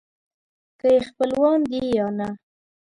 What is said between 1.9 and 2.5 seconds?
یا نه.